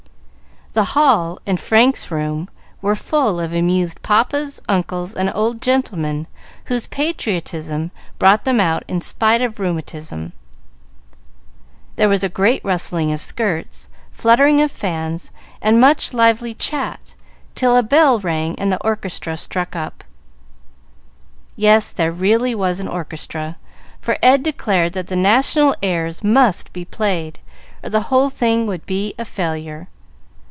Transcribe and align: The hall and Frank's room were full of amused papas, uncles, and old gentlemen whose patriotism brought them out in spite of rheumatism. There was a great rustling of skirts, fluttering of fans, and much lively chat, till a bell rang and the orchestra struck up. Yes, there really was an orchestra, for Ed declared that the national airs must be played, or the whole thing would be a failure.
The 0.73 0.85
hall 0.95 1.37
and 1.45 1.59
Frank's 1.59 2.09
room 2.11 2.47
were 2.81 2.95
full 2.95 3.41
of 3.41 3.51
amused 3.51 4.01
papas, 4.03 4.61
uncles, 4.69 5.13
and 5.13 5.29
old 5.35 5.61
gentlemen 5.61 6.27
whose 6.63 6.87
patriotism 6.87 7.91
brought 8.17 8.45
them 8.45 8.61
out 8.61 8.85
in 8.87 9.01
spite 9.01 9.41
of 9.41 9.59
rheumatism. 9.59 10.31
There 11.97 12.07
was 12.07 12.23
a 12.23 12.29
great 12.29 12.63
rustling 12.63 13.11
of 13.11 13.19
skirts, 13.19 13.89
fluttering 14.13 14.61
of 14.61 14.71
fans, 14.71 15.31
and 15.61 15.77
much 15.77 16.13
lively 16.13 16.53
chat, 16.53 17.15
till 17.53 17.75
a 17.75 17.83
bell 17.83 18.21
rang 18.21 18.57
and 18.57 18.71
the 18.71 18.81
orchestra 18.81 19.35
struck 19.35 19.75
up. 19.75 20.05
Yes, 21.57 21.91
there 21.91 22.13
really 22.13 22.55
was 22.55 22.79
an 22.79 22.87
orchestra, 22.87 23.57
for 23.99 24.17
Ed 24.23 24.41
declared 24.41 24.93
that 24.93 25.07
the 25.07 25.17
national 25.17 25.75
airs 25.83 26.23
must 26.23 26.71
be 26.71 26.85
played, 26.85 27.41
or 27.83 27.89
the 27.89 28.03
whole 28.03 28.29
thing 28.29 28.67
would 28.67 28.85
be 28.85 29.13
a 29.17 29.25
failure. 29.25 29.89